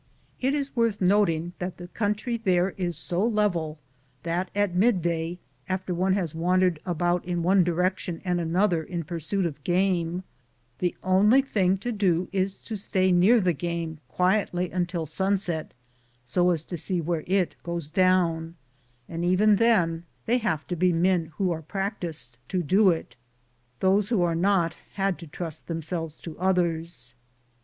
It 0.39 0.55
is 0.55 0.75
worth 0.75 0.99
noting 0.99 1.53
that 1.59 1.77
the 1.77 1.87
country 1.89 2.35
there 2.35 2.71
is 2.71 2.97
so 2.97 3.23
level 3.23 3.77
that 4.23 4.49
at 4.55 4.73
midday, 4.73 5.37
after 5.69 5.93
one 5.93 6.13
has 6.13 6.33
wandered 6.33 6.79
about 6.87 7.23
in 7.23 7.43
one 7.43 7.63
direction 7.63 8.19
and 8.25 8.41
an 8.41 8.55
other 8.55 8.81
in 8.81 9.03
pursuit 9.03 9.45
of 9.45 9.63
game, 9.63 10.23
the 10.79 10.95
only 11.03 11.43
thing 11.43 11.77
to 11.77 11.91
do 11.91 12.29
is 12.31 12.57
to 12.61 12.75
stay 12.75 13.11
near 13.11 13.39
the 13.39 13.53
game 13.53 13.99
quietly 14.07 14.71
until 14.71 15.05
sunset, 15.05 15.71
so 16.25 16.49
as 16.49 16.65
to 16.65 16.77
see 16.77 16.99
where 16.99 17.23
it 17.27 17.53
goes 17.61 17.87
down, 17.87 18.55
and 19.07 19.23
even 19.23 19.57
then 19.57 20.05
they 20.25 20.39
have 20.39 20.65
to 20.65 20.75
be 20.75 20.91
men 20.91 21.27
who 21.37 21.51
are 21.51 21.61
practiced 21.61 22.39
to 22.47 22.63
do 22.63 22.89
it. 22.89 23.15
Those 23.81 24.09
who 24.09 24.23
are 24.23 24.33
not, 24.33 24.77
had 24.95 25.19
to 25.19 25.27
trust 25.27 25.67
themselves 25.67 26.19
to 26.21 26.35
others. 26.39 27.13